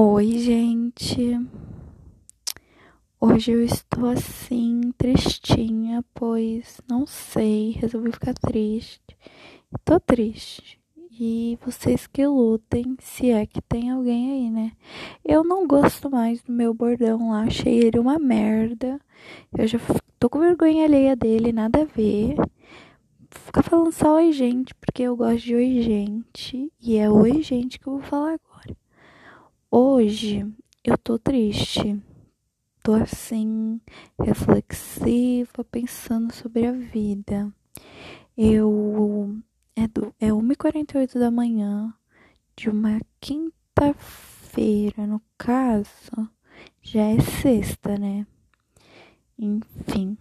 [0.00, 1.36] Oi, gente.
[3.20, 9.18] Hoje eu estou assim, tristinha, pois não sei, resolvi ficar triste.
[9.84, 10.78] Tô triste.
[11.10, 14.72] E vocês que lutem, se é que tem alguém aí, né?
[15.24, 19.00] Eu não gosto mais do meu bordão lá, achei ele uma merda.
[19.52, 19.80] Eu já
[20.16, 22.36] tô com vergonha alheia dele, nada a ver.
[23.32, 26.72] Ficar falando só oi, gente, porque eu gosto de oi, gente.
[26.80, 28.47] E é oi, gente, que eu vou falar agora.
[29.70, 30.50] Hoje
[30.82, 32.02] eu tô triste.
[32.82, 33.78] Tô assim,
[34.18, 37.52] reflexiva, pensando sobre a vida.
[38.34, 39.36] Eu.
[39.76, 41.92] É, do, é 1h48 da manhã
[42.56, 46.30] de uma quinta-feira, no caso,
[46.80, 48.26] já é sexta, né?
[49.38, 50.16] Enfim.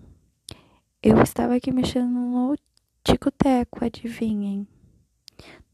[1.01, 2.53] Eu estava aqui mexendo no
[3.01, 4.67] tico-teco, adivinhem.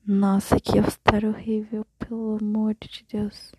[0.05, 3.52] Nossa, que all horrível, pelo amor de Deus.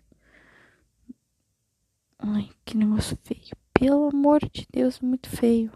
[2.19, 3.55] Ai, que negócio feio.
[3.73, 5.71] Pelo amor de Deus, muito feio.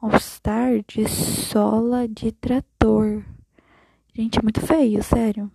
[0.00, 3.24] All-Star de sola de trator.
[4.14, 5.50] Gente, é muito feio, sério.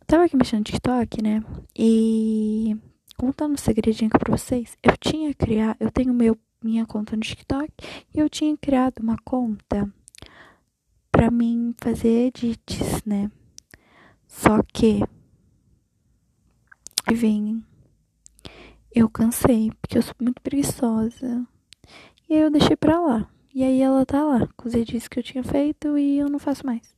[0.00, 1.44] Eu tava aqui mexendo no TikTok, né?
[1.76, 2.76] E
[3.16, 7.70] contando um segredinho pra vocês, eu tinha criado, eu tenho meu, minha conta no TikTok
[8.14, 9.92] e eu tinha criado uma conta
[11.12, 13.30] pra mim fazer edits, né?
[14.26, 15.00] Só que,
[17.12, 17.62] vem
[18.94, 21.46] eu cansei, porque eu sou muito preguiçosa.
[22.28, 23.28] E aí eu deixei pra lá.
[23.54, 26.64] E aí ela tá lá, com os que eu tinha feito e eu não faço
[26.64, 26.94] mais.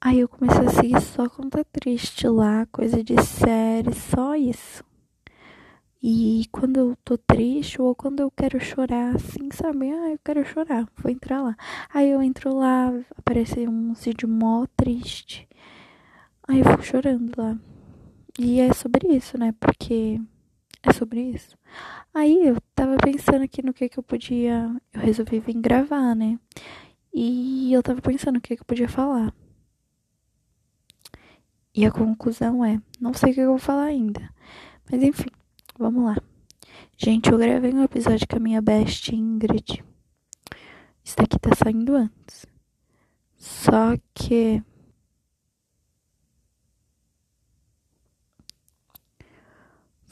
[0.00, 4.84] Aí eu comecei a seguir só conta triste lá, coisa de série, só isso.
[6.02, 9.90] E quando eu tô triste ou quando eu quero chorar, assim, sabe?
[9.90, 11.56] Ah, eu quero chorar, vou entrar lá.
[11.92, 15.48] Aí eu entro lá, aparece um vídeo mó triste.
[16.46, 17.58] Aí eu fico chorando lá.
[18.38, 19.52] E é sobre isso, né?
[19.58, 20.20] Porque
[20.82, 21.56] é sobre isso.
[22.14, 24.70] Aí eu tava pensando aqui no que que eu podia.
[24.92, 26.38] Eu resolvi vir gravar, né?
[27.12, 29.34] E eu tava pensando o que que eu podia falar.
[31.74, 34.32] E a conclusão é: não sei o que eu vou falar ainda.
[34.90, 35.30] Mas enfim,
[35.78, 36.16] vamos lá.
[36.96, 39.84] Gente, eu gravei um episódio com a minha best Ingrid.
[41.04, 42.46] Isso daqui tá saindo antes.
[43.36, 44.62] Só que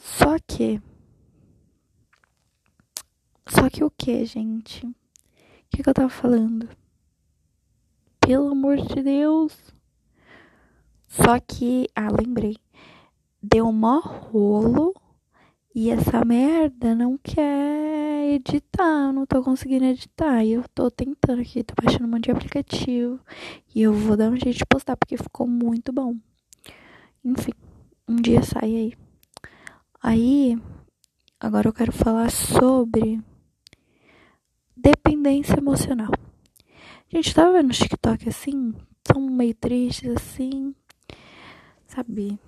[0.07, 0.81] Só que.
[3.45, 4.85] Só que o que, gente?
[4.85, 4.95] O
[5.69, 6.69] que, que eu tava falando?
[8.21, 9.53] Pelo amor de Deus.
[11.09, 11.89] Só que.
[11.93, 12.55] Ah, lembrei.
[13.43, 14.93] Deu mó rolo.
[15.75, 19.11] E essa merda não quer editar.
[19.11, 20.41] Não tô conseguindo editar.
[20.41, 21.63] E eu tô tentando aqui.
[21.63, 23.19] Tô baixando um monte de aplicativo.
[23.75, 24.95] E eu vou dar um jeito de postar.
[24.95, 26.15] Porque ficou muito bom.
[27.25, 27.51] Enfim.
[28.07, 29.06] Um dia sai aí.
[30.01, 30.55] Aí,
[31.39, 33.19] agora eu quero falar sobre
[34.75, 36.11] dependência emocional.
[37.09, 40.75] Gente, tava vendo no TikTok assim, tão meio tristes assim,
[41.87, 42.39] sabe?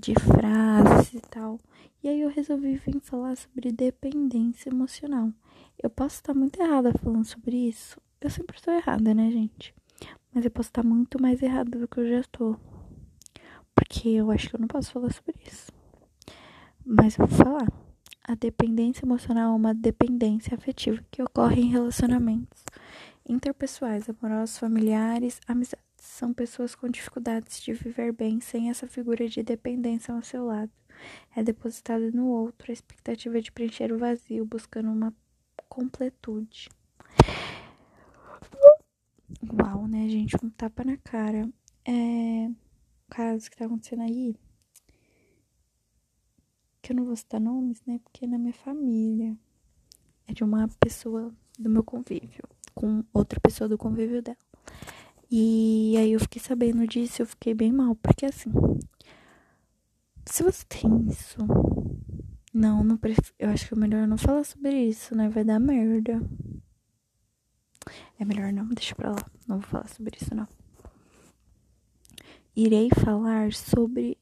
[0.00, 1.58] De frases e tal.
[2.02, 5.32] E aí eu resolvi vir falar sobre dependência emocional.
[5.76, 8.00] Eu posso estar muito errada falando sobre isso.
[8.20, 9.74] Eu sempre estou errada, né, gente?
[10.32, 12.58] Mas eu posso estar muito mais errada do que eu já estou.
[13.74, 15.79] Porque eu acho que eu não posso falar sobre isso.
[16.84, 17.68] Mas eu vou falar.
[18.24, 22.64] A dependência emocional é uma dependência afetiva que ocorre em relacionamentos
[23.28, 25.84] interpessoais, amorosos, familiares, amizades.
[25.96, 30.70] São pessoas com dificuldades de viver bem sem essa figura de dependência ao seu lado.
[31.36, 35.14] É depositada no outro a expectativa de preencher o vazio, buscando uma
[35.68, 36.68] completude.
[39.52, 40.36] Uau, né, gente?
[40.42, 41.48] Um tapa na cara.
[41.84, 42.48] É.
[42.48, 44.34] O caso que tá acontecendo aí
[46.90, 48.00] que eu não vou citar nomes, né?
[48.02, 49.38] Porque é na minha família.
[50.26, 52.42] É de uma pessoa do meu convívio,
[52.74, 54.36] com outra pessoa do convívio dela.
[55.30, 58.50] E aí eu fiquei sabendo disso, eu fiquei bem mal, porque assim,
[60.26, 61.38] se você tem isso,
[62.52, 65.28] não, não prefiro, eu acho que é melhor não falar sobre isso, né?
[65.28, 66.20] Vai dar merda.
[68.18, 70.48] É melhor não, deixa pra lá, não vou falar sobre isso não.
[72.56, 74.18] Irei falar sobre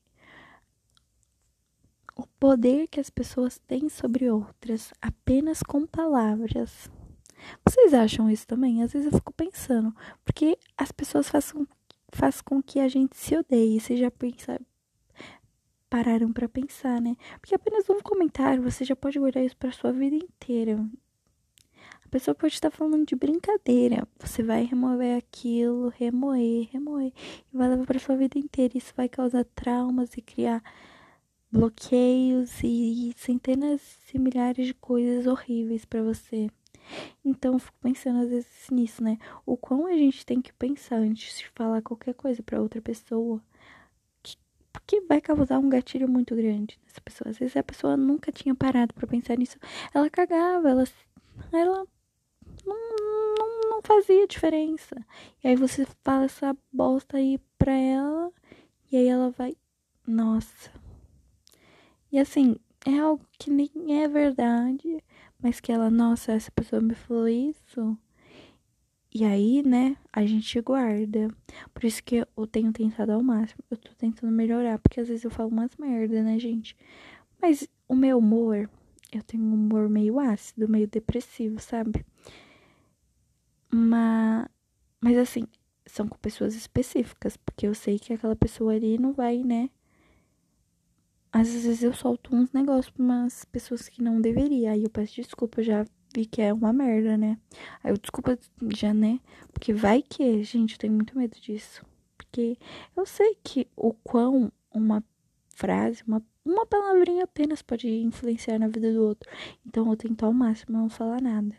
[2.19, 6.91] o poder que as pessoas têm sobre outras apenas com palavras.
[7.65, 8.82] Vocês acham isso também?
[8.82, 9.94] Às vezes eu fico pensando,
[10.25, 11.67] porque as pessoas fazem,
[12.09, 13.81] faz com que a gente se odeie.
[13.81, 14.11] Vocês já
[15.88, 17.17] pararam para pensar, né?
[17.41, 20.76] Porque apenas um comentário você já pode guardar isso para sua vida inteira.
[22.05, 24.09] A pessoa pode estar falando de brincadeira.
[24.19, 27.12] Você vai remover aquilo, remoer, remoer,
[27.53, 28.76] e vai levar para sua vida inteira.
[28.76, 30.62] Isso vai causar traumas e criar
[31.50, 33.81] bloqueios e centenas
[34.12, 36.50] e milhares de coisas horríveis para você.
[37.25, 39.19] Então eu fico pensando às vezes nisso, né?
[39.45, 43.43] O quão a gente tem que pensar antes de falar qualquer coisa para outra pessoa.
[44.87, 47.31] Que, vai causar um gatilho muito grande nessa pessoa.
[47.31, 49.59] Às vezes a pessoa nunca tinha parado para pensar nisso.
[49.93, 50.85] Ela cagava, ela,
[51.53, 51.87] ela
[52.65, 54.97] não, não, não fazia diferença.
[55.43, 58.33] E aí você fala essa bosta aí pra ela.
[58.91, 59.56] E aí ela vai.
[60.06, 60.71] Nossa.
[62.11, 62.57] E assim,
[62.87, 63.71] é algo que nem
[64.03, 65.03] é verdade
[65.41, 67.97] mas que ela, nossa, essa pessoa me falou isso.
[69.15, 71.29] E aí, né, a gente guarda.
[71.73, 73.63] Por isso que eu tenho tentado ao máximo.
[73.71, 76.77] Eu tô tentando melhorar, porque às vezes eu falo umas merda, né, gente?
[77.41, 78.69] Mas o meu humor,
[79.13, 82.05] eu tenho um humor meio ácido, meio depressivo, sabe?
[83.71, 84.47] Mas,
[85.01, 85.47] mas assim,
[85.87, 89.71] são com pessoas específicas, porque eu sei que aquela pessoa ali não vai, né,
[91.33, 94.73] às vezes eu solto uns negócios pra umas pessoas que não deveria.
[94.73, 95.85] Aí eu peço desculpa, já
[96.15, 97.39] vi que é uma merda, né?
[97.83, 98.39] Aí eu desculpa
[98.75, 99.21] já, né?
[99.53, 101.85] Porque vai que, gente, eu tenho muito medo disso.
[102.17, 102.57] Porque
[102.97, 105.05] eu sei que o quão uma
[105.55, 109.31] frase, uma, uma palavrinha apenas pode influenciar na vida do outro.
[109.67, 111.55] Então eu tento ao máximo não falar nada.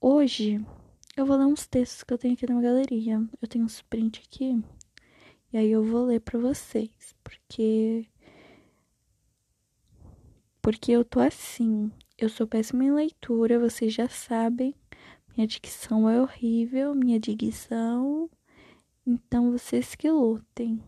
[0.00, 0.64] Hoje
[1.16, 3.22] eu vou ler uns textos que eu tenho aqui na minha galeria.
[3.40, 4.62] Eu tenho uns print aqui.
[5.52, 8.06] E aí eu vou ler para vocês, porque
[10.62, 11.90] porque eu tô assim.
[12.16, 14.74] Eu sou péssima em leitura, vocês já sabem.
[15.36, 18.30] Minha dicção é horrível, minha dicção.
[19.04, 20.82] Então vocês que lutem.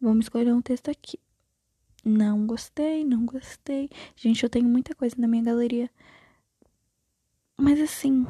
[0.00, 1.18] Vamos escolher um texto aqui.
[2.04, 3.88] Não gostei, não gostei.
[4.14, 5.90] Gente, eu tenho muita coisa na minha galeria.
[7.56, 8.26] Mas assim.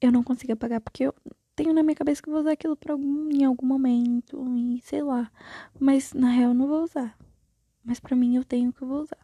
[0.00, 1.14] Eu não consigo apagar porque eu
[1.58, 5.02] tenho na minha cabeça que vou usar aquilo pra algum, em algum momento, e sei
[5.02, 5.28] lá.
[5.78, 7.18] Mas na real não vou usar.
[7.84, 9.18] Mas pra mim eu tenho que vou usar.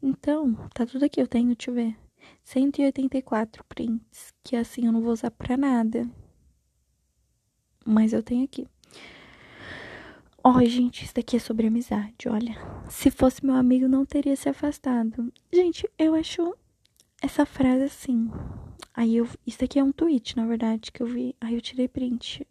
[0.00, 1.96] Então, tá tudo aqui, eu tenho, deixa eu ver.
[2.44, 6.08] 184 prints, que assim eu não vou usar pra nada.
[7.84, 8.68] Mas eu tenho aqui.
[10.44, 12.54] Ó, oh, gente, isso daqui é sobre amizade, olha.
[12.88, 15.32] Se fosse meu amigo, não teria se afastado.
[15.52, 16.54] Gente, eu acho
[17.20, 18.30] essa frase assim
[18.96, 19.28] Aí eu.
[19.46, 21.36] Isso aqui é um tweet, na verdade, que eu vi.
[21.38, 22.46] Aí eu tirei print.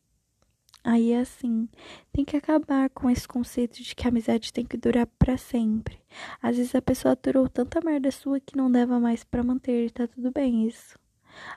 [0.84, 1.68] Aí é assim,
[2.14, 5.98] tem que acabar com esse conceito de que a amizade tem que durar para sempre.
[6.40, 9.90] Às vezes a pessoa aturou tanta merda sua que não dava mais para manter e
[9.90, 11.00] tá tudo bem isso.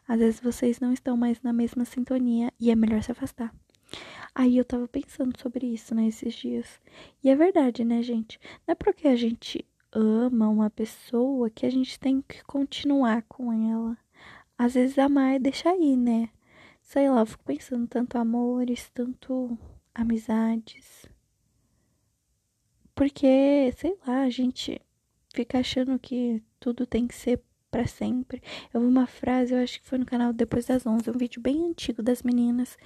[0.09, 3.55] Às vezes vocês não estão mais na mesma sintonia e é melhor se afastar.
[4.35, 6.81] Aí eu tava pensando sobre isso, né, esses dias.
[7.23, 8.41] E é verdade, né, gente?
[8.67, 9.63] Não é porque a gente
[9.93, 13.97] ama uma pessoa que a gente tem que continuar com ela.
[14.59, 16.31] Às vezes amar é deixar ir, né?
[16.83, 19.57] Sei lá, eu fico pensando tanto amores, tanto
[19.95, 21.07] amizades.
[22.95, 24.81] Porque, sei lá, a gente
[25.33, 27.41] fica achando que tudo tem que ser
[27.71, 28.43] para sempre.
[28.75, 31.41] Eu vi uma frase, eu acho que foi no canal Depois das 11, um vídeo
[31.41, 32.77] bem antigo das meninas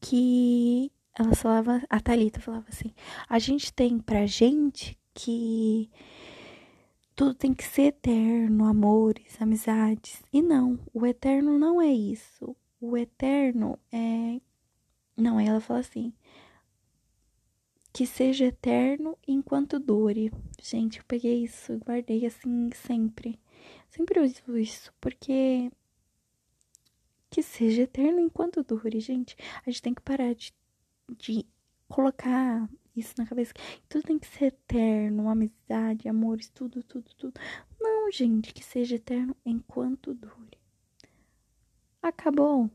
[0.00, 2.94] que elas falavam, a Thalita falava assim:
[3.28, 5.90] "A gente tem pra gente que
[7.18, 10.22] tudo tem que ser eterno, amores, amizades.
[10.32, 12.54] E não, o eterno não é isso.
[12.80, 14.40] O eterno é.
[15.16, 16.12] Não, ela fala assim.
[17.92, 20.30] Que seja eterno enquanto dure.
[20.62, 23.36] Gente, eu peguei isso e guardei assim sempre.
[23.90, 25.72] Sempre uso isso, porque.
[27.28, 29.36] Que seja eterno enquanto dure, gente.
[29.66, 30.54] A gente tem que parar de,
[31.18, 31.44] de
[31.88, 33.52] colocar isso na cabeça.
[33.88, 37.40] Tudo tem que ser eterno, amizade, amores, tudo, tudo, tudo.
[37.80, 40.58] Não, gente, que seja eterno enquanto dure.
[42.02, 42.70] Acabou.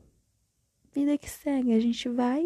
[0.92, 1.72] Vida que segue.
[1.72, 2.42] A gente vai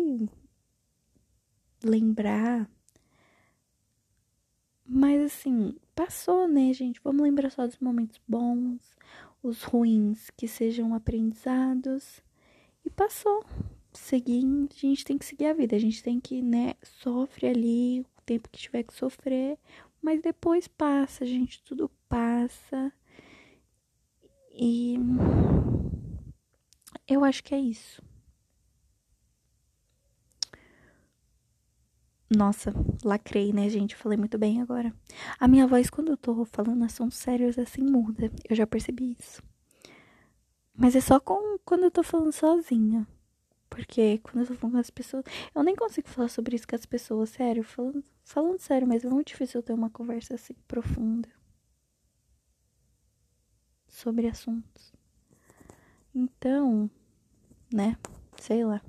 [1.82, 2.68] lembrar.
[4.85, 7.00] Mas assim, passou, né, gente?
[7.04, 8.97] Vamos lembrar só dos momentos bons,
[9.42, 12.23] os ruins, que sejam aprendizados.
[12.85, 13.44] E passou
[13.99, 15.76] seguindo, a gente tem que seguir a vida.
[15.76, 19.59] A gente tem que, né, sofre ali o tempo que tiver que sofrer,
[20.02, 22.93] mas depois passa, gente, tudo passa.
[24.52, 24.97] E
[27.07, 28.02] eu acho que é isso.
[32.31, 33.97] Nossa, lacrei, né, gente?
[33.97, 34.95] Falei muito bem agora.
[35.40, 38.31] A minha voz, quando eu tô falando são sérios, assim, muda.
[38.49, 39.43] Eu já percebi isso.
[40.75, 43.07] Mas é só com, quando eu tô falando sozinha.
[43.78, 45.25] Porque quando eu tô falando com as pessoas.
[45.54, 47.62] Eu nem consigo falar sobre isso com as pessoas, sério.
[47.62, 51.28] Falando, falando sério, mas é muito difícil eu ter uma conversa assim profunda.
[53.87, 54.92] Sobre assuntos.
[56.12, 56.90] Então,
[57.73, 57.97] né?
[58.40, 58.82] Sei lá.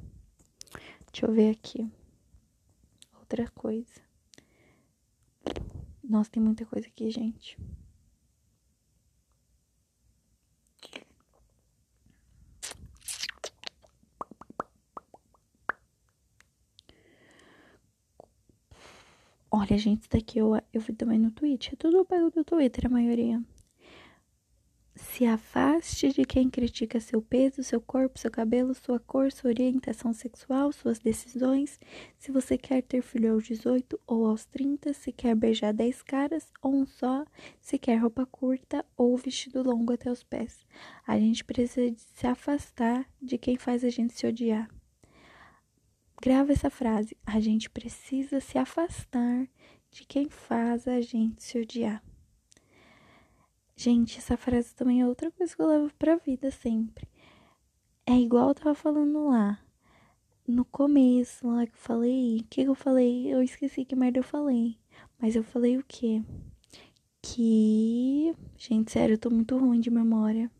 [1.12, 1.88] Deixa eu ver aqui.
[3.13, 4.01] outra coisa.
[6.03, 7.60] Nossa, tem muita coisa aqui, gente.
[19.51, 21.74] Olha, gente, isso daqui eu, eu vi também no Twitter.
[21.74, 23.41] É tudo eu pego do Twitter, a maioria.
[24.96, 30.13] Se afaste de quem critica seu peso, seu corpo, seu cabelo, sua cor, sua orientação
[30.13, 31.79] sexual, suas decisões.
[32.18, 36.51] Se você quer ter filho aos 18 ou aos 30, se quer beijar 10 caras
[36.62, 37.25] ou um só,
[37.62, 40.65] se quer roupa curta ou vestido longo até os pés.
[41.08, 44.70] A gente precisa se afastar de quem faz a gente se odiar.
[46.22, 47.16] Grava essa frase.
[47.26, 49.48] A gente precisa se afastar
[49.90, 52.04] de quem faz a gente se odiar.
[53.74, 57.08] Gente, essa frase também é outra coisa que eu levo pra vida sempre.
[58.06, 59.64] É igual eu tava falando lá.
[60.46, 62.40] No começo, lá que eu falei.
[62.42, 63.34] O que, que eu falei?
[63.34, 64.78] Eu esqueci que merda eu falei.
[65.18, 66.22] Mas eu falei o quê?
[67.22, 68.36] Que.
[68.58, 70.52] Gente, sério, eu tô muito ruim de memória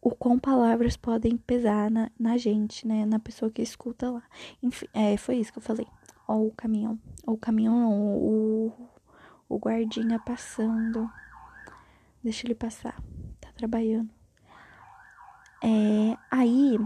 [0.00, 3.04] o quão palavras podem pesar na, na gente, né?
[3.04, 4.22] Na pessoa que escuta lá.
[4.62, 5.86] Enfim, é, foi isso que eu falei.
[6.26, 6.98] Ó, o caminhão.
[7.26, 8.90] O caminhão não, o,
[9.48, 11.10] o guardinha passando.
[12.22, 13.00] Deixa ele passar.
[13.40, 14.10] Tá trabalhando.
[15.62, 16.78] É, aí,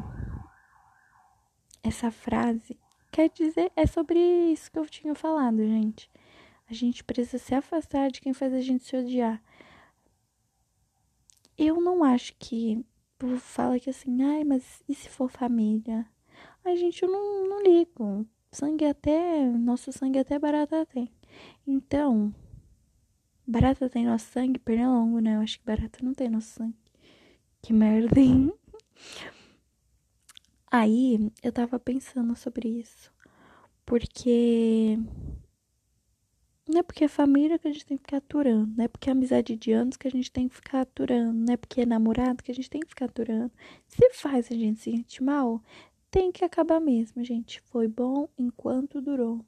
[1.83, 2.79] essa frase
[3.11, 6.11] quer dizer, é sobre isso que eu tinha falado, gente.
[6.71, 9.43] A gente precisa se afastar de quem faz a gente se odiar.
[11.59, 12.83] Eu não acho que
[13.23, 16.05] povo fala que assim, ai, mas e se for família?
[16.65, 18.27] Ai, gente, eu não, não ligo.
[18.51, 19.47] Sangue até.
[19.47, 21.09] Nosso sangue até barata tem.
[21.65, 22.35] Então.
[23.47, 25.37] Barata tem nosso sangue, pernilongo, né?
[25.37, 26.77] Eu acho que barata não tem nosso sangue.
[27.61, 28.53] Que merda, hein?
[30.69, 33.13] Aí eu tava pensando sobre isso.
[33.87, 34.99] Porque
[36.69, 38.73] não é porque é família que a gente tem que ficar aturando.
[38.77, 41.33] Não é porque é amizade de anos que a gente tem que ficar aturando.
[41.33, 43.53] Não é porque é namorado que a gente tem que ficar aturando.
[43.89, 45.61] Se faz a gente se sentir mal,
[46.11, 47.61] tem que acabar mesmo, gente.
[47.63, 49.45] Foi bom enquanto durou.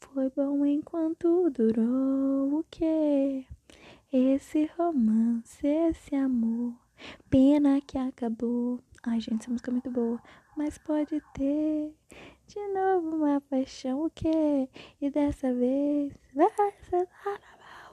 [0.00, 3.44] Foi bom enquanto durou o quê?
[4.12, 6.74] Esse romance, esse amor.
[7.28, 8.80] Pena que acabou.
[9.02, 10.20] Ai, gente, essa música é muito boa.
[10.56, 11.92] Mas pode ter
[12.46, 14.68] de novo uma paixão, o quê?
[15.00, 16.50] E dessa vez vai
[16.88, 17.08] ser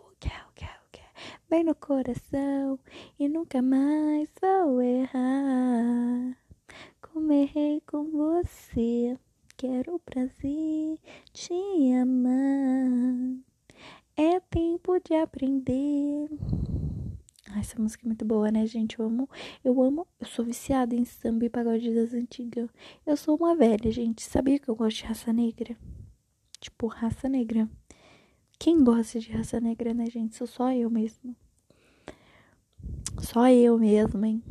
[0.05, 1.01] o que, o que, o que?
[1.49, 2.79] Bem no coração
[3.17, 6.37] e nunca mais vou errar.
[7.01, 9.17] Como errei com você,
[9.57, 10.99] quero o prazer
[11.33, 13.37] de amar.
[14.17, 16.29] É tempo de aprender.
[17.53, 18.97] Ai, essa música é muito boa, né, gente?
[18.97, 19.29] Eu amo,
[19.63, 22.69] eu amo, eu sou viciada em samba e pagode das antigas.
[23.05, 24.21] Eu sou uma velha, gente.
[24.23, 25.75] Sabia que eu gosto de raça negra?
[26.61, 27.69] Tipo, raça negra.
[28.57, 30.35] Quem gosta de raça negra, né, gente?
[30.35, 31.35] Sou só eu mesmo.
[33.19, 34.41] Só eu mesmo, hein?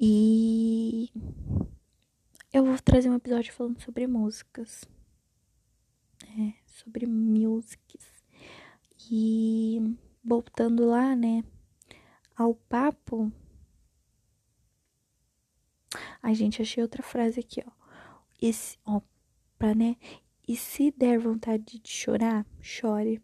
[0.00, 1.08] E
[2.52, 4.84] eu vou trazer um episódio falando sobre músicas.
[6.36, 8.04] É, sobre músicas.
[9.08, 11.44] E voltando lá, né,
[12.34, 13.32] ao papo.
[16.20, 17.70] Ai, gente, achei outra frase aqui, ó.
[18.42, 19.00] Esse, ó,
[19.56, 19.96] pra, né?
[20.46, 23.22] E se der vontade de chorar, chore.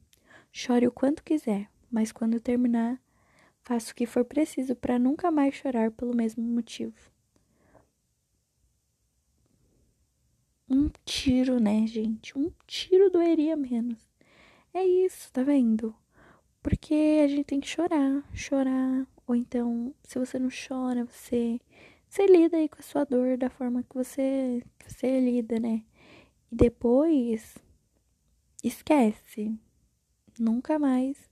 [0.52, 3.00] Chore o quanto quiser, mas quando terminar,
[3.62, 6.94] faça o que for preciso para nunca mais chorar pelo mesmo motivo.
[10.68, 12.36] Um tiro, né, gente?
[12.38, 14.10] Um tiro doeria menos.
[14.72, 15.94] É isso, tá vendo?
[16.62, 19.06] Porque a gente tem que chorar, chorar.
[19.26, 21.60] Ou então, se você não chora, você,
[22.08, 25.84] você lida aí com a sua dor da forma que você, você lida, né?
[26.50, 27.56] E depois,
[28.62, 29.58] esquece.
[30.38, 31.30] Nunca mais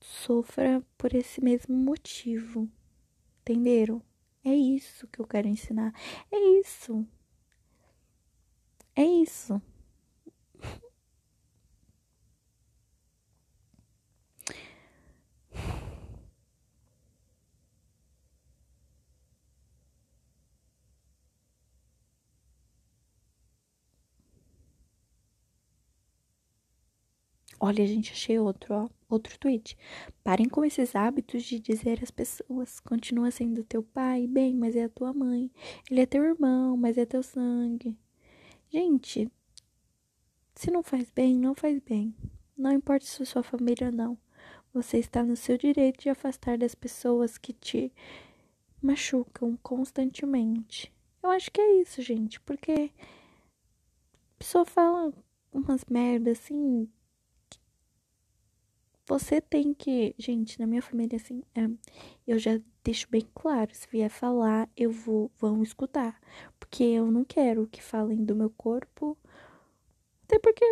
[0.00, 2.68] sofra por esse mesmo motivo.
[3.40, 4.02] Entenderam?
[4.44, 5.94] É isso que eu quero ensinar.
[6.30, 7.06] É isso.
[8.94, 9.60] É isso.
[27.64, 28.88] Olha, gente, achei outro, ó.
[29.08, 29.78] Outro tweet.
[30.24, 34.82] Parem com esses hábitos de dizer às pessoas: continua sendo teu pai, bem, mas é
[34.82, 35.48] a tua mãe.
[35.88, 37.96] Ele é teu irmão, mas é teu sangue.
[38.68, 39.30] Gente,
[40.56, 42.12] se não faz bem, não faz bem.
[42.58, 44.18] Não importa se sua família ou não.
[44.74, 47.92] Você está no seu direito de afastar das pessoas que te
[48.82, 50.92] machucam constantemente.
[51.22, 52.90] Eu acho que é isso, gente, porque
[54.34, 55.12] a pessoa fala
[55.52, 56.88] umas merdas assim.
[59.12, 60.14] Você tem que.
[60.16, 61.68] Gente, na minha família, assim, é,
[62.26, 65.30] eu já deixo bem claro: se vier falar, eu vou.
[65.38, 66.18] Vão escutar.
[66.58, 69.18] Porque eu não quero que falem do meu corpo.
[70.24, 70.64] Até porque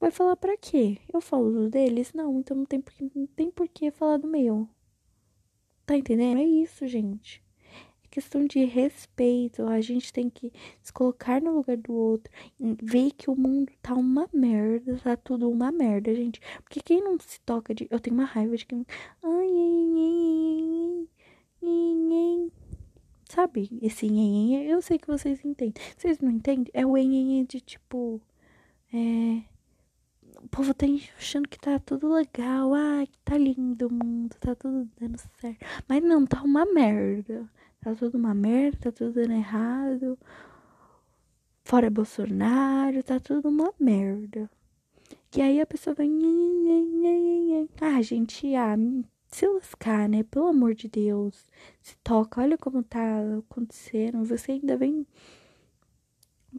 [0.00, 0.98] vai falar para quê?
[1.12, 2.14] Eu falo do deles?
[2.14, 4.66] Não, então não tem por, não tem por que falar do meu.
[5.84, 6.38] Tá entendendo?
[6.40, 7.42] É isso, gente
[8.18, 9.64] questão de respeito.
[9.66, 12.32] A gente tem que se colocar no lugar do outro,
[12.82, 16.40] ver que o mundo tá uma merda, tá tudo uma merda, gente.
[16.64, 17.86] Porque quem não se toca de.
[17.90, 18.84] Eu tenho uma raiva de quem.
[23.28, 23.68] Sabe?
[23.80, 25.74] Esse nhenhenhen, eu sei que vocês entendem.
[25.96, 26.70] Vocês não entendem?
[26.74, 28.20] É o nhenhenhen de tipo.
[28.92, 29.42] É.
[30.42, 32.74] O povo tá achando que tá tudo legal.
[32.74, 35.64] Ai, que tá lindo o mundo, tá tudo dando certo.
[35.88, 37.48] Mas não, tá uma merda.
[37.88, 40.18] Tá tudo uma merda, tá tudo dando errado.
[41.64, 44.50] Fora Bolsonaro, tá tudo uma merda.
[45.34, 46.06] E aí a pessoa vai.
[47.80, 48.76] Ah, gente, ah,
[49.28, 50.22] se lascar, né?
[50.22, 51.46] Pelo amor de Deus.
[51.80, 54.22] Se toca, olha como tá acontecendo.
[54.22, 55.06] Você ainda vem.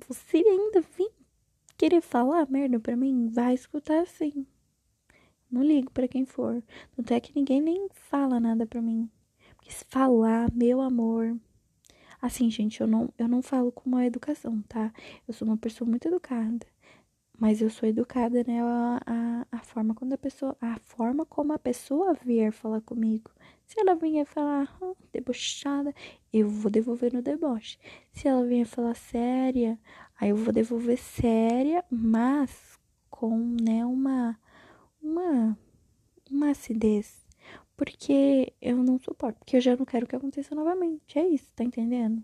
[0.08, 1.12] Você ainda vem
[1.78, 3.30] querer falar merda pra mim?
[3.30, 4.48] Vai escutar sim.
[5.52, 6.64] Não ligo para quem for.
[6.96, 9.08] Tanto é que ninguém nem fala nada pra mim
[9.70, 11.38] falar, meu amor.
[12.22, 14.92] Assim, gente, eu não, eu não falo com uma educação, tá?
[15.28, 16.66] Eu sou uma pessoa muito educada.
[17.40, 18.62] Mas eu sou educada, né?
[18.62, 20.58] A, a, a forma quando a pessoa.
[20.60, 23.32] A forma como a pessoa vier falar comigo.
[23.66, 25.94] Se ela vier falar ah, debochada,
[26.34, 27.78] eu vou devolver no deboche.
[28.12, 29.80] Se ela vier falar séria,
[30.20, 32.78] aí eu vou devolver séria, mas
[33.10, 34.38] com, né, uma.
[35.02, 35.58] Uma.
[36.30, 37.29] Uma acidez
[37.80, 39.40] porque eu não suporto.
[39.40, 41.18] Porque eu já não quero que aconteça novamente.
[41.18, 42.22] É isso, tá entendendo?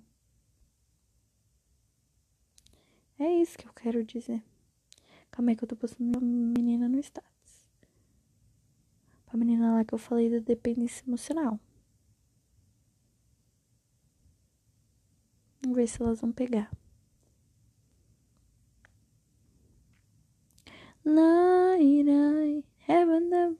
[3.18, 4.44] É isso que eu quero dizer.
[5.32, 7.66] Calma aí que eu tô postando uma menina no status.
[9.26, 11.58] Pra menina lá que eu falei da dependência emocional.
[15.62, 16.70] Vamos ver se elas vão pegar.
[21.06, 23.58] Night, night, heaven never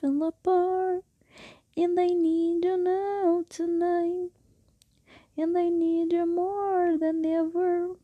[0.00, 1.04] gonna apart.
[1.76, 4.30] And I need you now tonight.
[5.36, 7.96] And I need you more than ever.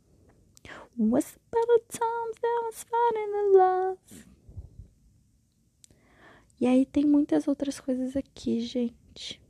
[0.97, 4.27] Was better times that was fighting in love.
[6.61, 9.41] E aí tem muitas outras coisas aqui, gente.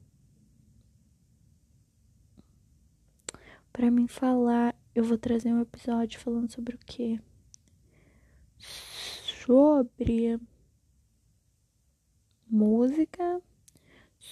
[3.72, 7.18] Para mim falar, eu vou trazer um episódio falando sobre o quê?
[8.58, 10.38] Sobre
[12.46, 13.42] música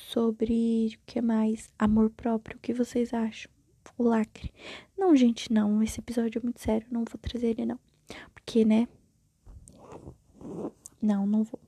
[0.09, 1.71] sobre o que mais?
[1.79, 2.57] Amor próprio.
[2.57, 3.51] O que vocês acham?
[3.99, 4.51] O lacre.
[4.97, 5.83] Não, gente, não.
[5.83, 6.87] Esse episódio é muito sério.
[6.91, 7.79] Não vou trazer ele, não.
[8.33, 8.89] Porque, né?
[11.01, 11.61] Não, não vou.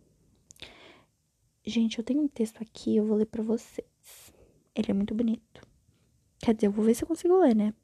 [1.65, 2.97] Gente, eu tenho um texto aqui.
[2.97, 4.33] Eu vou ler pra vocês.
[4.75, 5.61] Ele é muito bonito.
[6.39, 7.75] Quer dizer, eu vou ver se eu consigo ler, né?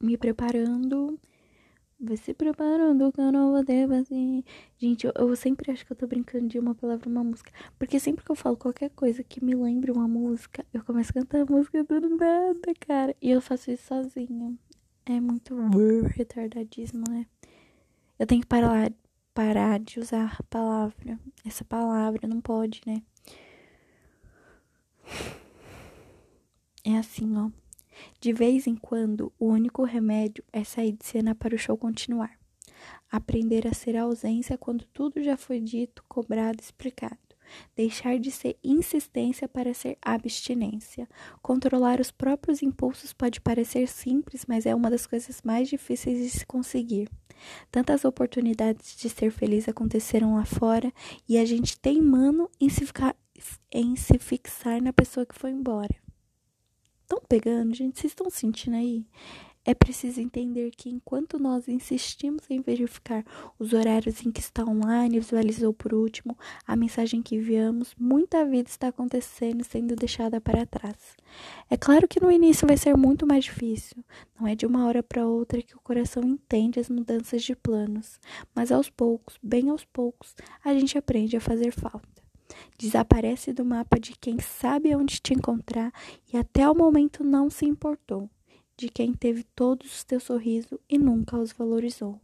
[0.00, 1.18] Me preparando
[2.04, 4.42] Vai se preparando que eu não vou ter assim.
[4.76, 7.52] Gente, eu, eu, sempre acho que eu tô brincando de uma palavra, uma música.
[7.78, 11.14] Porque sempre que eu falo qualquer coisa que me lembre uma música, eu começo a
[11.14, 13.14] cantar a música do nada, cara.
[13.22, 14.52] E eu faço isso sozinha.
[15.06, 15.54] É muito
[16.08, 17.24] retardadismo, né?
[18.18, 18.92] Eu tenho que parar,
[19.32, 21.20] parar de usar a palavra.
[21.46, 23.00] Essa palavra não pode, né?
[26.84, 27.61] É assim, ó.
[28.20, 32.38] De vez em quando, o único remédio é sair de cena para o show continuar.
[33.10, 37.18] Aprender a ser ausência quando tudo já foi dito, cobrado, explicado.
[37.76, 41.08] Deixar de ser insistência para ser abstinência.
[41.42, 46.30] Controlar os próprios impulsos pode parecer simples, mas é uma das coisas mais difíceis de
[46.30, 47.08] se conseguir.
[47.70, 50.92] Tantas oportunidades de ser feliz aconteceram lá fora
[51.28, 53.16] e a gente tem mano em se, ficar,
[53.70, 56.01] em se fixar na pessoa que foi embora
[57.12, 57.98] estão pegando, gente?
[57.98, 59.04] Vocês estão sentindo aí?
[59.64, 63.24] É preciso entender que enquanto nós insistimos em verificar
[63.60, 68.68] os horários em que está online, visualizou por último a mensagem que enviamos, muita vida
[68.68, 71.14] está acontecendo e sendo deixada para trás.
[71.70, 74.04] É claro que no início vai ser muito mais difícil,
[74.40, 78.18] não é de uma hora para outra que o coração entende as mudanças de planos,
[78.52, 82.21] mas aos poucos, bem aos poucos, a gente aprende a fazer falta.
[82.78, 85.92] Desaparece do mapa de quem sabe onde te encontrar
[86.32, 88.28] e até o momento não se importou,
[88.76, 92.20] de quem teve todos os teus sorrisos e nunca os valorizou.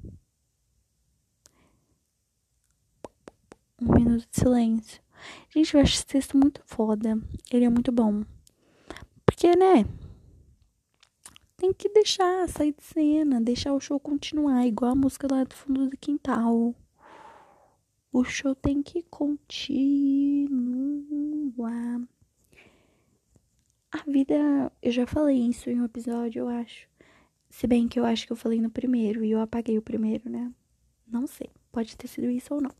[3.81, 5.01] Um minuto de silêncio.
[5.51, 7.19] Gente, eu acho esse texto muito foda.
[7.51, 8.25] Ele é muito bom.
[9.25, 9.85] Porque, né?
[11.57, 15.55] Tem que deixar sair de cena, deixar o show continuar, igual a música lá do
[15.55, 16.75] fundo do quintal.
[18.19, 20.51] O show tem que continuar.
[23.93, 26.89] A vida, eu já falei isso em um episódio, eu acho.
[27.49, 30.29] Se bem que eu acho que eu falei no primeiro e eu apaguei o primeiro,
[30.29, 30.53] né?
[31.07, 32.73] Não sei, pode ter sido isso ou não.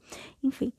[0.43, 0.73] Enfim,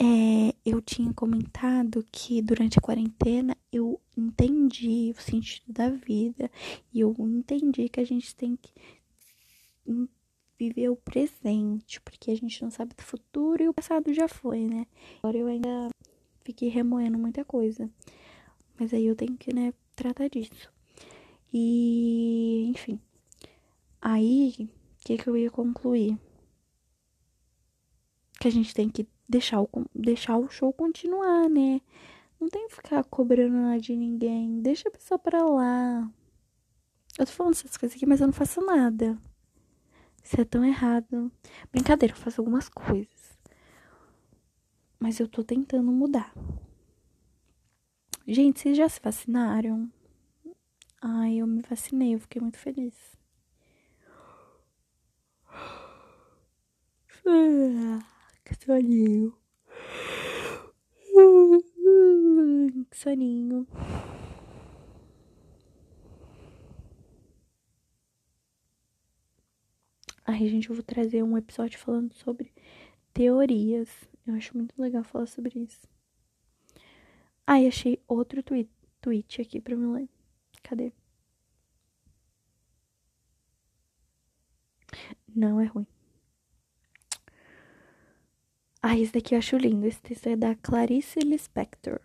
[0.00, 6.50] é, eu tinha comentado que durante a quarentena eu entendi o sentido da vida
[6.92, 8.72] e eu entendi que a gente tem que
[10.68, 14.66] viver o presente, porque a gente não sabe do futuro e o passado já foi,
[14.66, 14.86] né?
[15.18, 15.88] Agora eu ainda
[16.44, 17.90] fiquei remoendo muita coisa.
[18.78, 20.72] Mas aí eu tenho que, né, tratar disso.
[21.52, 22.98] E, enfim.
[24.00, 26.18] Aí, o que, que eu ia concluir?
[28.40, 31.80] Que a gente tem que deixar o, deixar o show continuar, né?
[32.40, 34.60] Não tem que ficar cobrando nada de ninguém.
[34.60, 36.10] Deixa a pessoa pra lá.
[37.18, 39.16] Eu tô falando essas coisas aqui, mas eu não faço nada.
[40.24, 41.30] Isso é tão errado.
[41.70, 43.38] Brincadeira, eu faço algumas coisas.
[44.98, 46.32] Mas eu tô tentando mudar.
[48.26, 49.92] Gente, vocês já se vacinaram?
[51.02, 52.94] Ai, eu me vacinei, eu fiquei muito feliz.
[57.26, 58.00] Ah,
[58.44, 59.34] que soninho.
[62.90, 63.66] Que soninho.
[70.48, 72.52] Gente, eu vou trazer um episódio falando sobre
[73.12, 73.88] teorias.
[74.26, 75.88] Eu acho muito legal falar sobre isso.
[77.46, 80.08] Ai, achei outro tweet, tweet aqui pra me ler.
[80.62, 80.92] Cadê?
[85.34, 85.86] Não é ruim.
[88.82, 89.86] Ah, esse daqui eu acho lindo.
[89.86, 92.00] Esse texto é da Clarice Lispector.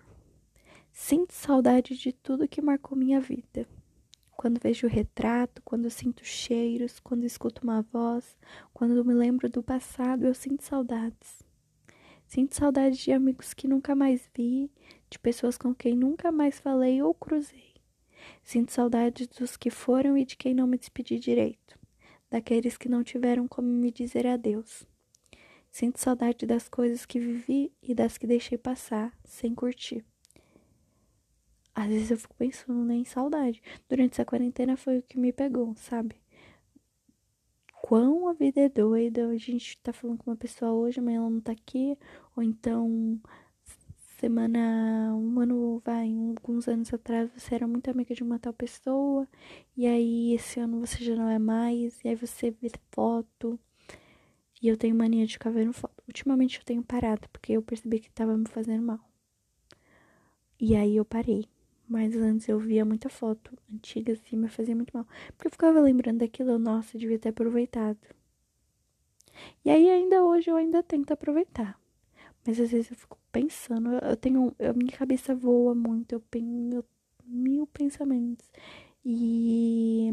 [0.92, 3.68] Sinto saudade de tudo que marcou minha vida.
[4.40, 8.38] Quando vejo o retrato, quando sinto cheiros, quando escuto uma voz,
[8.74, 11.44] quando me lembro do passado, eu sinto saudades.
[12.26, 14.72] Sinto saudade de amigos que nunca mais vi,
[15.10, 17.74] de pessoas com quem nunca mais falei ou cruzei.
[18.42, 21.78] Sinto saudade dos que foram e de quem não me despedi direito,
[22.30, 24.88] daqueles que não tiveram como me dizer adeus.
[25.70, 30.06] Sinto saudade das coisas que vivi e das que deixei passar, sem curtir.
[31.82, 33.62] Às vezes eu fico pensando né, em saudade.
[33.88, 36.16] Durante essa quarentena foi o que me pegou, sabe?
[37.90, 39.28] quão a vida é doida.
[39.30, 41.98] A gente tá falando com uma pessoa hoje, amanhã ela não tá aqui.
[42.36, 43.20] Ou então,
[44.20, 49.28] semana, um ano, vai, alguns anos atrás, você era muito amiga de uma tal pessoa.
[49.76, 52.00] E aí, esse ano você já não é mais.
[52.04, 53.60] E aí você vê foto.
[54.62, 56.04] E eu tenho mania de ficar vendo foto.
[56.08, 59.00] Ultimamente eu tenho parado, porque eu percebi que tava me fazendo mal.
[60.60, 61.48] E aí eu parei.
[61.90, 65.06] Mas antes eu via muita foto antiga assim, me fazia muito mal.
[65.36, 67.98] Porque eu ficava lembrando daquilo, nossa, eu devia ter aproveitado.
[69.64, 71.80] E aí ainda hoje eu ainda tento aproveitar.
[72.46, 76.84] Mas às vezes eu fico pensando, eu tenho, a minha cabeça voa muito, eu tenho
[77.26, 78.52] mil pensamentos.
[79.06, 80.12] E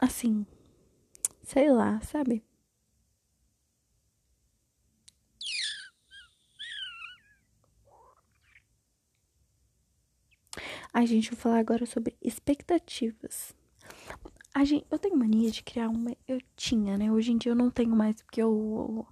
[0.00, 0.46] assim,
[1.42, 2.42] sei lá, sabe?
[10.92, 13.54] A gente, vai falar agora sobre expectativas.
[14.52, 16.16] A gente, eu tenho mania de criar uma.
[16.26, 17.12] Eu tinha, né?
[17.12, 19.06] Hoje em dia eu não tenho mais, porque eu.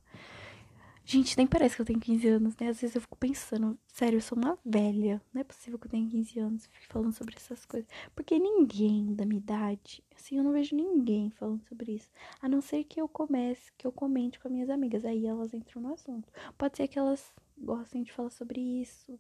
[1.05, 2.69] Gente, nem parece que eu tenho 15 anos, né?
[2.69, 5.23] Às vezes eu fico pensando, sério, eu sou uma velha.
[5.33, 7.88] Não é possível que eu tenha 15 anos e fique falando sobre essas coisas.
[8.14, 12.11] Porque ninguém da minha idade, assim, eu não vejo ninguém falando sobre isso.
[12.43, 15.05] A não ser que eu comece, que eu comente com as minhas amigas.
[15.05, 16.31] Aí elas entram no assunto.
[16.59, 19.19] Pode ser que elas gostem de falar sobre isso,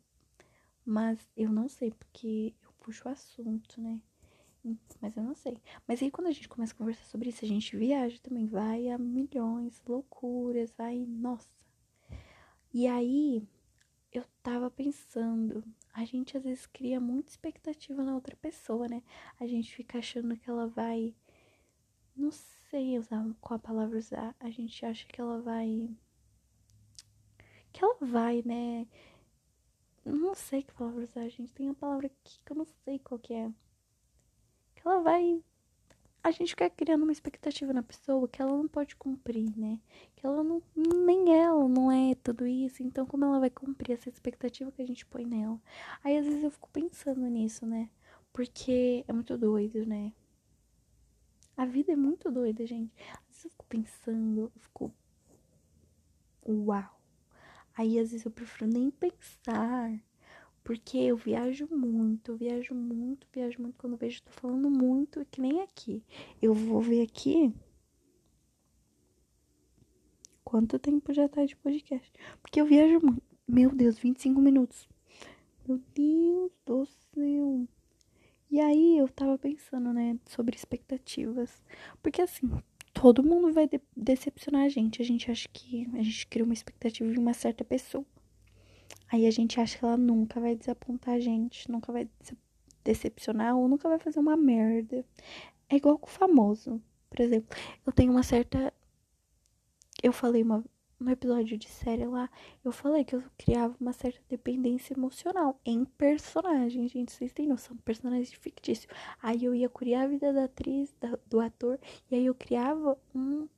[0.88, 4.00] mas eu não sei, porque eu puxo o assunto, né?
[5.02, 5.58] Mas eu não sei.
[5.86, 8.88] Mas aí quando a gente começa a conversar sobre isso, a gente viaja também, vai
[8.88, 11.50] a milhões, loucuras, vai, nossa.
[12.72, 13.46] E aí
[14.10, 19.02] eu tava pensando, a gente às vezes cria muita expectativa na outra pessoa, né?
[19.38, 21.14] A gente fica achando que ela vai.
[22.16, 24.34] Não sei usar qual a palavra usar.
[24.40, 25.90] A gente acha que ela vai.
[27.72, 28.86] Que ela vai, né?
[30.12, 31.52] Não sei que palavra usar, gente.
[31.52, 33.50] Tem uma palavra aqui que eu não sei qual que é.
[34.74, 35.42] Que ela vai.
[36.22, 39.78] A gente fica criando uma expectativa na pessoa que ela não pode cumprir, né?
[40.16, 40.62] Que ela não.
[40.74, 42.82] Nem ela não é tudo isso.
[42.82, 45.60] Então, como ela vai cumprir essa expectativa que a gente põe nela?
[46.02, 47.90] Aí, às vezes, eu fico pensando nisso, né?
[48.32, 50.12] Porque é muito doido, né?
[51.56, 52.94] A vida é muito doida, gente.
[53.12, 54.94] Às vezes eu fico pensando, eu fico.
[56.46, 56.97] Uau!
[57.78, 60.02] Aí às vezes eu prefiro nem pensar,
[60.64, 63.76] Porque eu viajo muito, eu viajo muito, viajo muito.
[63.78, 66.02] Quando eu vejo, tô falando muito, que nem aqui.
[66.42, 67.54] Eu vou ver aqui.
[70.44, 72.12] Quanto tempo já tá de podcast?
[72.42, 73.22] Porque eu viajo muito.
[73.46, 74.88] Meu Deus, 25 minutos.
[75.66, 77.68] Meu Deus do céu.
[78.50, 81.62] E aí eu tava pensando, né, sobre expectativas.
[82.02, 82.50] Porque assim,
[83.00, 85.00] todo mundo vai de decepcionar a gente.
[85.00, 88.04] A gente acha que a gente cria uma expectativa de uma certa pessoa.
[89.10, 92.08] Aí a gente acha que ela nunca vai desapontar a gente, nunca vai
[92.84, 95.04] decepcionar ou nunca vai fazer uma merda.
[95.68, 96.80] É igual com o famoso.
[97.08, 97.56] Por exemplo,
[97.86, 98.72] eu tenho uma certa.
[100.02, 100.64] Eu falei uma...
[100.98, 102.28] no episódio de série lá,
[102.64, 107.12] eu falei que eu criava uma certa dependência emocional em personagens, gente.
[107.12, 107.76] Vocês têm noção?
[107.78, 108.92] Personagens fictícios.
[109.22, 111.18] Aí eu ia criar a vida da atriz, da...
[111.26, 111.78] do ator,
[112.10, 113.48] e aí eu criava um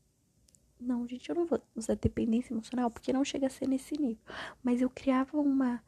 [0.80, 4.22] não, gente, eu não vou usar dependência emocional porque não chega a ser nesse nível.
[4.62, 5.82] Mas eu criava uma.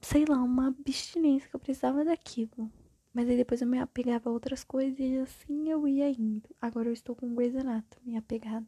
[0.00, 2.70] Sei lá, uma abstinência que eu precisava daquilo.
[3.12, 6.48] Mas aí depois eu me apegava a outras coisas e assim eu ia indo.
[6.60, 8.66] Agora eu estou com Grey's Anatomy apegada.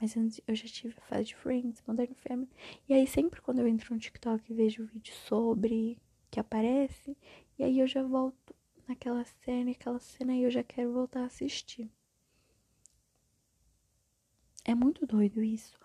[0.00, 2.50] Mas antes eu já tive a fase de Friends, Modern Family.
[2.88, 5.98] E aí sempre quando eu entro no TikTok e vejo vídeo sobre
[6.30, 7.16] que aparece,
[7.58, 8.54] e aí eu já volto
[8.86, 11.90] naquela cena, aquela cena e eu já quero voltar a assistir.
[14.64, 15.78] É muito doido isso,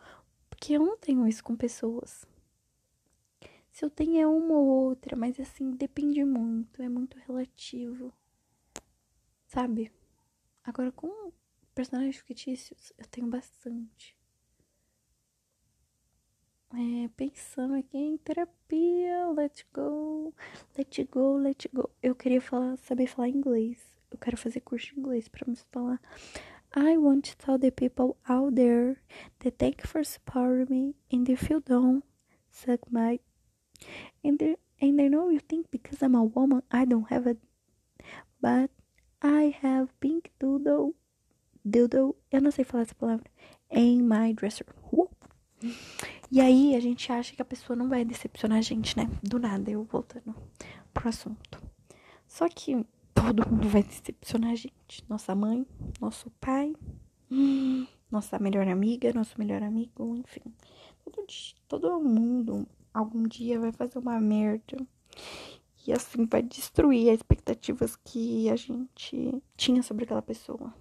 [0.49, 2.25] porque eu não tenho isso com pessoas.
[3.73, 8.13] Se eu tenho é uma ou outra, mas assim, depende muito, é muito relativo.
[9.47, 9.91] Sabe?
[10.63, 11.33] Agora com
[11.73, 14.15] personagens fictícios, eu tenho bastante.
[16.71, 20.31] É, pensando aqui em terapia, let go,
[20.77, 21.89] let go, let go.
[22.01, 23.83] Eu queria falar, saber falar inglês.
[24.11, 25.99] Eu quero fazer curso de inglês para me falar.
[26.75, 29.01] I want to tell the people out there
[29.39, 30.95] that thank you for supporting me.
[31.11, 32.03] And if you don't,
[32.51, 33.19] suck my.
[34.23, 37.39] And, there, and I know you think because I'm a woman, I don't have it.
[38.41, 38.71] But
[39.21, 40.93] I have pink doodle.
[41.63, 42.15] Doodle.
[42.31, 43.25] Eu não sei falar essa palavra.
[43.71, 44.67] In my dresser.
[44.91, 45.15] Whoop.
[46.31, 49.09] E aí a gente acha que a pessoa não vai decepcionar a gente, né?
[49.21, 50.35] Do nada, eu voltando
[50.93, 51.61] pro assunto.
[52.27, 55.03] Só que todo mundo vai decepcionar a gente.
[55.07, 55.65] Nossa mãe,
[56.01, 56.75] nosso pai,
[58.11, 60.41] nossa melhor amiga, nosso melhor amigo, enfim.
[61.03, 61.25] Todo,
[61.67, 64.77] todo mundo algum dia vai fazer uma merda.
[65.85, 70.73] E assim vai destruir as expectativas que a gente tinha sobre aquela pessoa.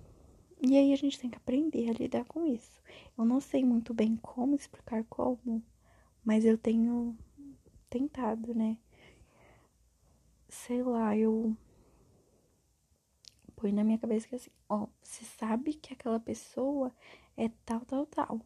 [0.60, 2.80] E aí a gente tem que aprender a lidar com isso.
[3.18, 5.60] Eu não sei muito bem como explicar como,
[6.24, 7.16] mas eu tenho
[7.90, 8.78] tentado, né?
[10.48, 11.56] Sei lá, eu
[13.56, 16.92] põe na minha cabeça que assim, ó, você sabe que aquela pessoa
[17.36, 18.40] é tal, tal, tal.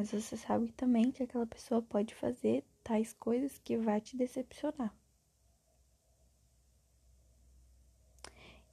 [0.00, 4.94] Mas você sabe também que aquela pessoa pode fazer tais coisas que vai te decepcionar.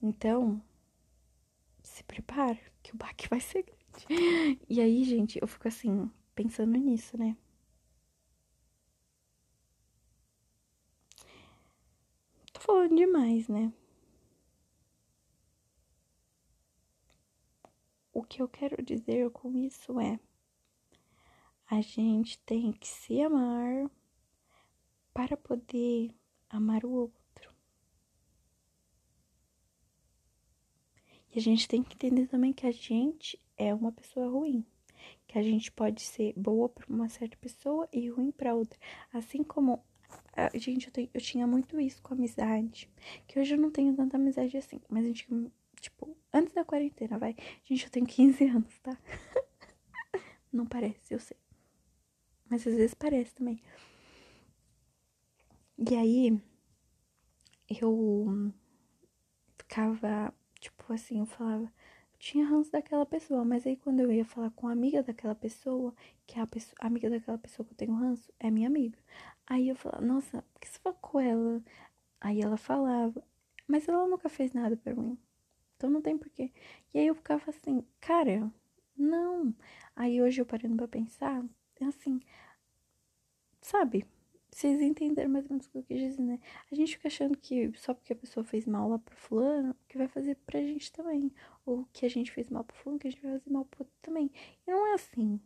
[0.02, 0.62] Então,
[1.84, 4.62] se prepara, que o baque vai ser grande.
[4.70, 7.36] E aí, gente, eu fico assim, pensando nisso, né?
[12.54, 13.74] Tô falando demais, né?
[18.13, 20.18] O que eu quero dizer com isso é:
[21.70, 23.92] a gente tem que se amar
[25.14, 26.16] para poder
[26.50, 27.54] amar o outro.
[31.34, 34.66] E a gente tem que entender também que a gente é uma pessoa ruim.
[35.28, 38.80] Que a gente pode ser boa para uma certa pessoa e ruim para outra.
[39.14, 39.84] Assim como.
[40.34, 42.90] A, gente, eu, tenho, eu tinha muito isso com amizade.
[43.28, 44.80] Que hoje eu não tenho tanta amizade assim.
[44.90, 45.28] Mas a gente,
[45.82, 47.36] tipo, antes da quarentena, vai.
[47.66, 48.98] Gente, eu tenho 15 anos, tá?
[50.52, 51.38] não parece, eu sei.
[52.50, 53.62] Mas às vezes parece também.
[55.78, 56.42] E aí,
[57.70, 58.52] eu
[59.58, 61.70] ficava Tipo assim, eu falava, eu
[62.20, 65.94] tinha ranço daquela pessoa, mas aí quando eu ia falar com a amiga daquela pessoa,
[66.26, 68.98] que é a, pessoa, a amiga daquela pessoa que eu tenho ranço, é minha amiga.
[69.46, 71.64] Aí eu falava, nossa, por que você falou com ela?
[72.22, 73.24] Aí ela falava,
[73.68, 75.18] mas ela nunca fez nada por mim.
[75.78, 76.52] Então não tem porquê.
[76.94, 78.52] E aí eu ficava assim, cara,
[78.98, 79.54] não.
[79.96, 81.44] Aí hoje eu parando pra pensar,
[81.86, 82.20] assim,
[83.62, 84.06] sabe?
[84.52, 86.40] Vocês entenderam mais ou menos o que eu quis dizer, né?
[86.72, 89.98] A gente fica achando que só porque a pessoa fez mal lá pro fulano, que
[89.98, 91.32] vai fazer pra gente também.
[91.66, 93.82] Ou que a gente fez mal pro fulano, que a gente vai fazer mal pro
[93.84, 94.32] outro também.
[94.66, 95.40] E não é assim.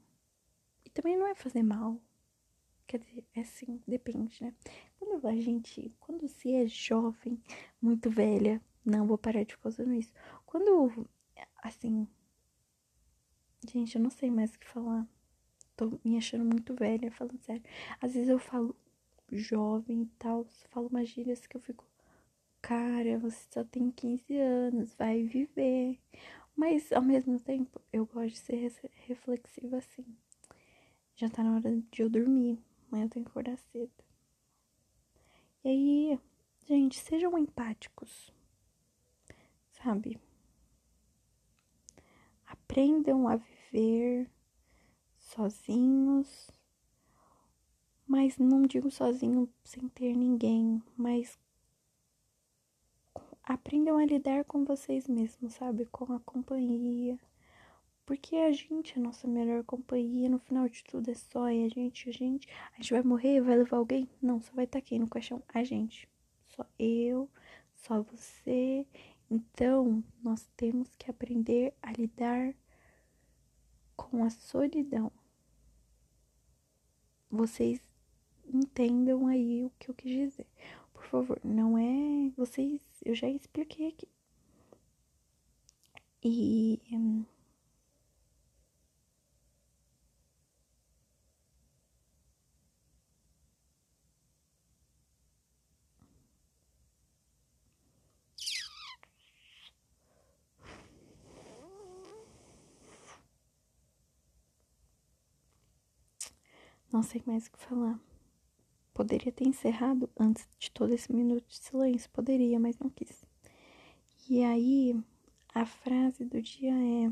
[0.85, 1.99] E também não é fazer mal.
[2.87, 4.53] Quer dizer, é assim, depende, né?
[4.97, 7.41] Quando a gente, quando se é jovem,
[7.81, 10.13] muito velha, não vou parar de ficar usando isso.
[10.45, 11.09] Quando,
[11.63, 12.07] assim,
[13.69, 15.07] gente, eu não sei mais o que falar
[15.89, 17.63] tô me achando muito velha, falando sério.
[17.99, 18.75] Às vezes eu falo
[19.31, 21.85] jovem e tal, falo umas gírias que eu fico,
[22.61, 25.99] cara, você só tem 15 anos, vai viver.
[26.55, 28.73] Mas ao mesmo tempo, eu gosto de ser
[29.07, 30.05] reflexiva assim.
[31.15, 33.91] Já tá na hora de eu dormir, amanhã eu tenho que acordar cedo.
[35.63, 36.19] E aí,
[36.67, 38.31] gente, sejam empáticos,
[39.71, 40.19] sabe?
[42.45, 44.29] Aprendam a viver
[45.33, 46.51] sozinhos,
[48.05, 51.39] mas não digo sozinho sem ter ninguém, mas
[53.41, 55.85] aprendam a lidar com vocês mesmos, sabe?
[55.85, 57.17] Com a companhia.
[58.05, 61.63] Porque a gente é a nossa melhor companhia, no final de tudo é só e
[61.63, 64.09] a gente, a gente, a gente vai morrer, vai levar alguém?
[64.21, 66.09] Não, só vai estar aqui no caixão a gente.
[66.49, 67.29] Só eu,
[67.75, 68.85] só você.
[69.29, 72.53] Então, nós temos que aprender a lidar
[73.95, 75.09] com a solidão.
[77.31, 77.81] Vocês
[78.53, 80.45] entendam aí o que eu quis dizer.
[80.93, 82.29] Por favor, não é.
[82.35, 82.81] Vocês.
[83.05, 84.07] Eu já expliquei aqui.
[86.23, 86.79] E.
[86.91, 87.23] Hum,
[106.91, 107.99] Não sei mais o que falar.
[108.93, 112.09] Poderia ter encerrado antes de todo esse minuto de silêncio.
[112.11, 113.25] Poderia, mas não quis.
[114.29, 115.01] E aí,
[115.53, 117.11] a frase do dia é.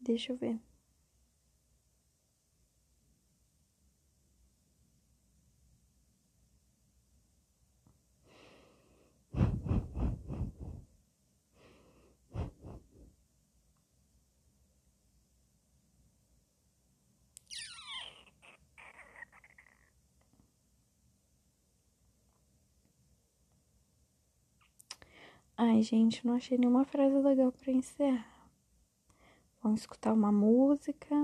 [0.00, 0.58] Deixa eu ver.
[25.56, 28.50] Ai, gente, não achei nenhuma frase legal para encerrar.
[29.62, 31.14] Vamos escutar uma música.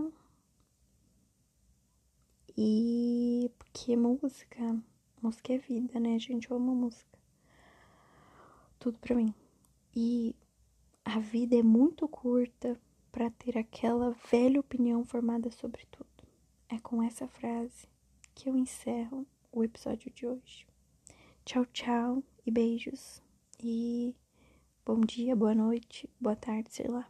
[2.57, 4.81] E porque música,
[5.23, 6.53] música é vida, né, gente?
[6.53, 7.19] Amo música.
[8.79, 9.35] Tudo pra mim.
[9.95, 10.37] E
[11.05, 12.79] a vida é muito curta
[13.11, 16.09] para ter aquela velha opinião formada sobre tudo.
[16.69, 17.89] É com essa frase
[18.35, 20.67] que eu encerro o episódio de hoje.
[21.45, 23.23] Tchau, tchau e beijos.
[23.63, 24.15] E
[24.87, 27.07] Bom dia, boa noite, boa tarde, sei lá.